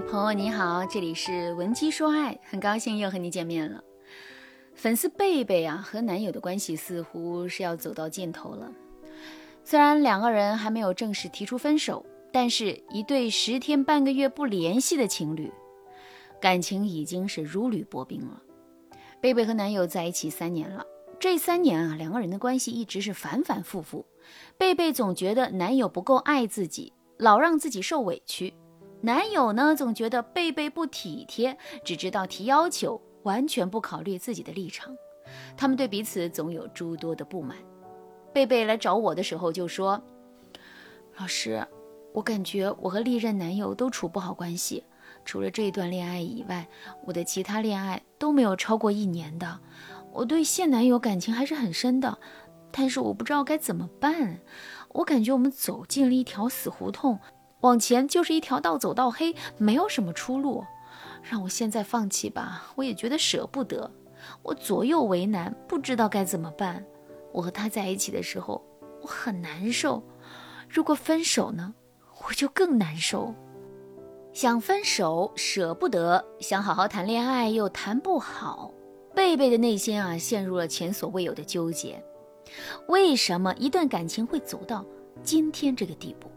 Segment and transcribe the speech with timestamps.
[0.00, 3.82] 朋友你好，这里是文姬说爱，很高兴又和你见面了。
[4.74, 8.70] 粉丝贝贝啊和男友的关系似乎是要走到尽头了。
[9.64, 15.50] 虽然两个人还没有正式提出分手，但是一对十天半个月不联系的情侣，
[16.40, 18.42] 感情已经是如履薄冰了。
[19.20, 20.84] 贝贝和男友在一起三年了，
[21.18, 24.04] 这三年啊，两个人的关系一直是反反复复。
[24.58, 28.52] 贝贝总觉得男友不够爱自己，老让自己受委屈。
[29.06, 34.92] 男友呢，总觉得贝贝不体贴，只知道提要求，完全不考虑自己的立场。
[35.56, 37.56] 他们对彼此总有诸多的不满。
[38.34, 40.02] 贝贝来找我的时候就说
[41.18, 41.64] ：“老师，
[42.14, 44.82] 我感觉我和历任男友都处不好关系，
[45.24, 46.66] 除了这一段恋爱以外，
[47.04, 49.60] 我的其他恋爱都没有超过一年的。
[50.12, 52.18] 我对现男友感情还是很深的，
[52.72, 54.40] 但是我不知道该怎么办。
[54.88, 57.20] 我感觉我们走进了一条死胡同。”
[57.60, 60.64] 往前就是一条道，走到黑，没有什么出路。
[61.22, 63.90] 让我现在放弃吧，我也觉得舍不得。
[64.42, 66.84] 我左右为难，不知道该怎么办。
[67.32, 68.64] 我和他在一起的时候，
[69.02, 70.02] 我很难受。
[70.68, 71.74] 如果分手呢，
[72.26, 73.34] 我就更难受。
[74.32, 78.70] 想分手舍不得，想好好谈恋爱又谈不好。
[79.14, 82.02] 贝贝的内心啊，陷入了前所未有的纠结。
[82.88, 84.84] 为什么一段感情会走到
[85.22, 86.28] 今天这个地步？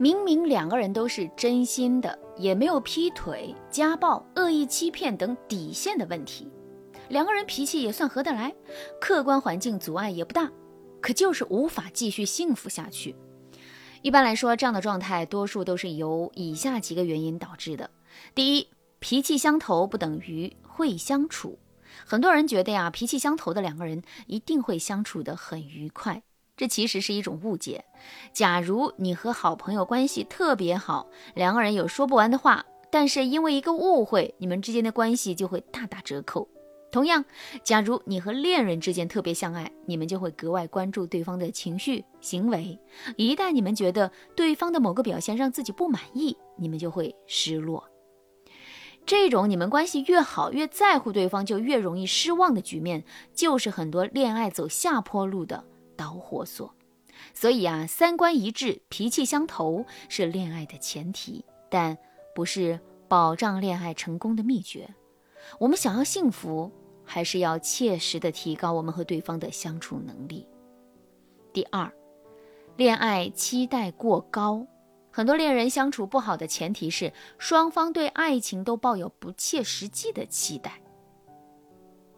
[0.00, 6.50] 明明两个人都是真心的，也没有劈腿、家暴、恶意欺骗等底线的问题，
[7.10, 8.50] 两个人脾气也算合得来，
[8.98, 10.50] 客观环境阻碍也不大，
[11.02, 13.14] 可就是无法继续幸福下去。
[14.00, 17.90] 一般来说，这样的状态多数都是由以下几个原因导致的：
[18.34, 18.68] 第一，
[19.00, 21.58] 脾气相投不等于会相处。
[22.06, 26.22] 很多人觉得呀，脾气相投的两个人一定会相处得很愉快。
[26.60, 27.86] 这其实是一种误解。
[28.34, 36.46] 假如你和好朋友关系特别好，两个人有说不完的话，但是因为一个误会，你们之间的关系就会大打折扣。
[36.92, 37.24] 同样，
[37.64, 42.78] 假如你和恋人之间特别相爱，你们就会格外关注对方的情绪行为。
[43.16, 47.82] 一旦你们觉得对方的某个表现让自己不满意，你们就会失落。
[49.06, 55.64] 这种你们关系越好，越在乎对方，就越容易失望的局面，就是很多恋爱走下坡路的。
[56.00, 56.74] 导火索，
[57.34, 61.98] 所以啊，三观一致、脾气相投是恋爱的前提，但
[62.34, 64.94] 不是保障恋爱成功的秘诀。
[65.58, 66.72] 我们想要幸福，
[67.04, 70.48] 还是要切实的提高我们和对方的相处能力。
[71.52, 71.92] 第二，
[72.78, 74.66] 恋爱期待过高，
[75.10, 80.80] 很多恋人相处不好的前提是双方对爱情都抱有不切实际的期待。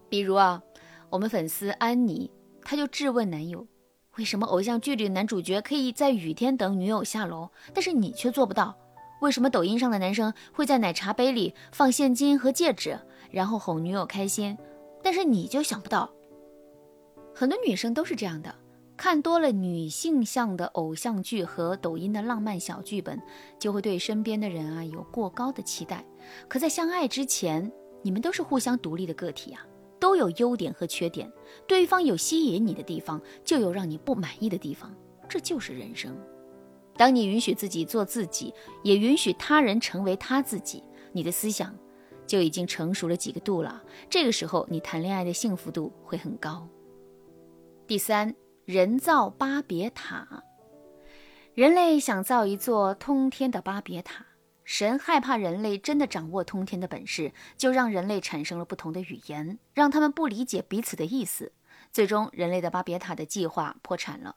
[0.09, 0.63] 比如啊，
[1.11, 2.31] 我们粉丝安妮，
[2.63, 3.67] 她就质问男友。
[4.19, 8.77] 为什么偶像剧里的男主角可以在雨天等女友下楼，但是你却做不到？
[9.23, 12.99] 为什么抖音上的男生会在奶茶杯里放现金和戒指，
[13.31, 14.59] 然后哄女友开心，
[15.03, 16.11] 但是你就想不到？
[17.35, 18.55] 很多女生都是这样的，
[18.99, 23.19] 看多了女性向的偶像剧和抖音的浪漫小剧本，
[23.59, 26.05] 就会对身边的人啊有过高的期待。
[26.49, 27.73] 可在相爱之前，
[28.03, 29.65] 你们都是互相独立的个体啊。
[30.03, 31.33] 都有优点和缺点，
[31.65, 34.93] 对方有吸引你的地方，就有让你不满意的地方，
[35.29, 36.13] 这就是人生。
[36.97, 38.53] 当你允许自己做自己，
[38.83, 40.83] 也允许他人成为他自己，
[41.13, 41.73] 你的思想
[42.27, 43.81] 就已经成熟了几个度了。
[44.11, 46.67] 这个时候，你谈恋爱的幸福度会很高。
[47.87, 48.35] 第三，
[48.65, 50.43] 人造巴别塔，
[51.55, 54.27] 人类想造一座通天的巴别塔。
[54.73, 61.53] 神害怕人类真的掌握通天的本事，就让人类产生了不同的语言，让他们不理解彼此的意思。
[61.93, 64.37] 最终，人类的巴别塔的计划破产了。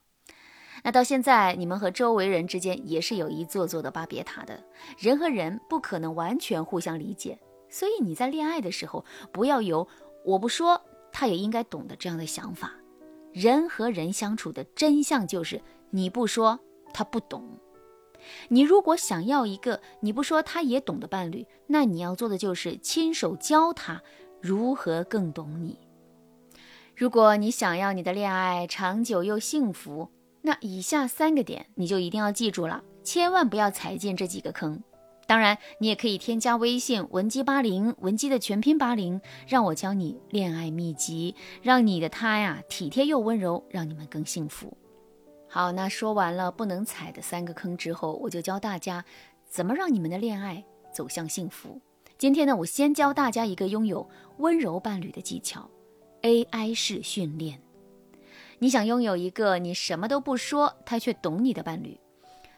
[0.84, 4.62] 那到现在，你们和周围人之间也是有一座座的巴别塔的。
[4.98, 9.88] 人和人不可能完全互相理解，所以你在恋爱的时候，不要有
[10.26, 10.82] “我不说，
[11.14, 12.74] 他也应该懂得”这样的想法。
[13.32, 16.60] 人和人相处的真相就是，你不说，
[16.94, 17.58] 他不懂。
[18.50, 24.02] 你如果想要一个你不说他也懂的伴侣，那你要做的就是亲手教他
[24.42, 25.80] 如何更懂你。
[26.96, 30.10] 如果你想要你的恋爱长久又幸福，
[30.42, 34.82] 那以下三个点你就一定要记住了，千万不要踩进这几个坑。
[35.28, 41.34] 当然，你也可以添加微信文姬八零，文姬的全拼八零，让我教你恋爱秘籍，
[41.64, 44.78] 让你的他呀体贴又温柔，让你们更幸福。
[45.56, 49.06] 好，那说完了不能踩的三个坑之后，我就教大家
[49.48, 50.62] 怎么让你们的恋爱
[50.92, 51.80] 走向幸福。
[52.18, 54.06] 今天呢，我先教大家一个拥有
[54.40, 55.70] 温柔伴侣的技巧
[56.24, 57.62] ：AI 式训练。
[58.60, 61.98] 你想拥有一个你什么都不说，他却懂你的伴侣，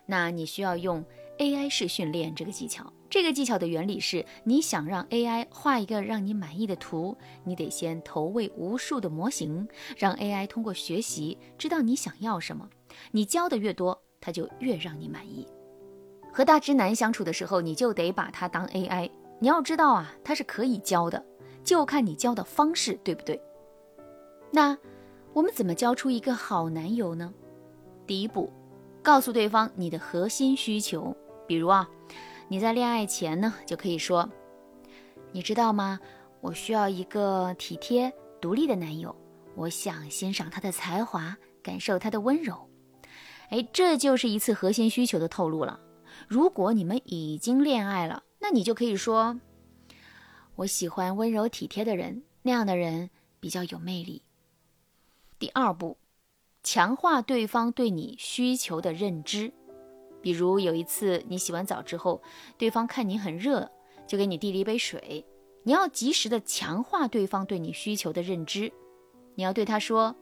[0.08, 1.06] 那你需要用
[1.38, 2.92] AI 式训练这个技巧。
[3.10, 9.68] 这个技巧的原理是，你想让 AI 画一个让你满意的图，你得先投喂无数的模型，
[9.98, 12.70] 让 AI 通过学习知道你想要什么。
[13.12, 15.48] 你教的越多，它就越让你满意。
[16.34, 19.10] 和大直男相处的时候，你就得把他当 AI。
[19.40, 21.24] 你要知道啊，他是可以教的，
[21.64, 23.42] 就看你教的方式对不对。
[24.52, 24.78] 那
[25.34, 27.34] 我们怎么教出一个好男友呢？
[28.06, 28.52] 第一步，
[29.02, 31.16] 告诉对方你的核心需求。
[31.48, 31.90] 比如啊，
[32.50, 34.30] 你在恋爱前呢，就可以说
[35.32, 36.00] ：“你知道吗？
[36.42, 39.16] 我需要一个体贴、独立的男友。
[39.56, 42.70] 我想欣赏他的才华，感受他的温柔。”
[43.50, 45.80] 哎，这就是一次核心需求的透露了。
[46.28, 49.40] 如果你们已经恋爱了，那你就可以说
[50.58, 53.10] ：“我喜欢温柔体贴的人，那样的人
[53.40, 54.22] 比较有魅力。”
[55.40, 55.98] 第二步，
[56.62, 59.54] 强化对方对你需求的认知。
[60.28, 62.22] 比如有一次你洗完澡之后，
[62.58, 63.72] 对方看你很热，
[64.06, 65.26] 就给你递了一杯水。
[65.64, 68.70] 你要及时的强化对方对你需求的认知。
[69.36, 70.14] 你要对他说：“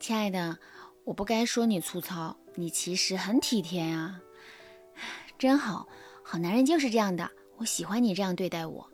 [0.00, 0.58] 亲爱的，
[1.04, 4.20] 我不该说你粗糙，你其实很体贴啊，
[5.38, 5.86] 真好，
[6.24, 7.30] 好男人就是这样的。
[7.58, 8.89] 我喜欢你这样对待我。”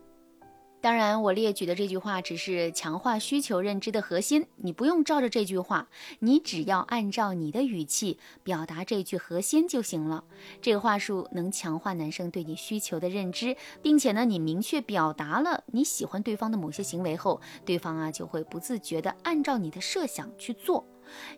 [0.79, 5.89] 当然，我列举的这句话只是强化需求认知的核心，你不用照着这句话，
[6.19, 10.23] 你只要按照你的语气表达这句核心就行了。
[10.61, 20.85] 这个话术能强化男生对你需求的认知，并且呢，你明确表达了你喜欢对方的某些行为后，对方啊就会不自觉地按照你的设想去做。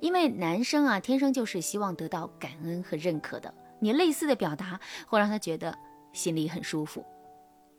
[0.02, 5.76] 因为男生啊天生就是希望得到感恩和认可的，你类似的表达会让他觉得
[6.12, 7.06] 心里很舒服。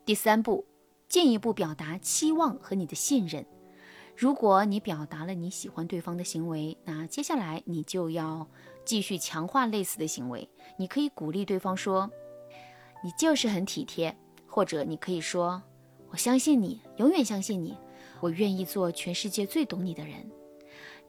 [0.03, 0.70] 第三步。
[1.11, 3.45] 进一步表达期望和你的信任。
[4.15, 8.47] 如果你表达了你喜欢对方的行为，那接下来你就要
[8.85, 10.49] 继续强化类似的行为。
[10.77, 12.09] 你可以鼓励对方说
[13.03, 14.15] ：“你就是很体贴。”
[14.47, 15.61] 或者你可以说
[16.11, 17.77] ：“我相信你，永远相信你，
[18.21, 20.31] 我愿意做全世界最懂你的人。”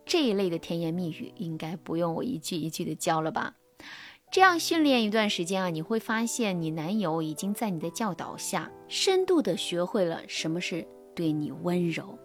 [0.04, 3.54] 这一类的甜言蜜语应该不用我一句一句的教了吧？
[4.32, 12.18] 这样训练一段时间啊，你会发现你男友已经在你的教导下，深度的学会了什么是对你温柔。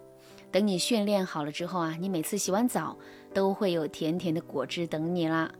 [0.50, 2.96] 等你训练好了之后啊，你每次洗完澡
[3.34, 5.52] 都会有甜甜的果汁等你啦。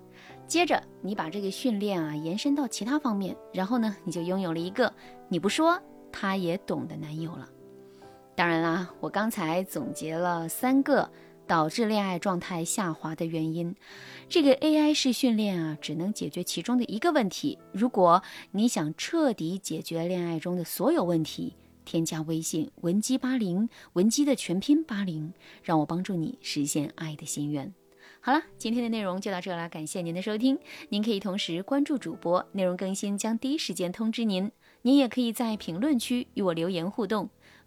[0.47, 4.91] 接着你把这个训练啊延伸到其他方面，然后呢，你就拥有了一个
[5.29, 5.79] 你不说
[6.11, 7.47] 他也懂的男友了。
[8.35, 11.11] 当然啦，我刚才总结了三个。
[11.49, 13.75] 导致恋爱状态下滑的原因，
[14.29, 17.59] 这个 AI 式训练啊，只能解决其中的一个问题。
[17.73, 18.23] 如果
[18.53, 21.55] 你想彻底解决恋爱中的所有问题，
[21.87, 27.73] 添加微信文姬八零，文姬的全拼八零，让我帮助你实现爱的心愿。
[28.21, 30.59] 好了，今天的内容就到这了，感谢您的收听。
[30.91, 34.53] 您可以同时关注主播，内容更新将第一时间通知您。
[34.83, 37.31] 您也可以在评论区与我留言互动。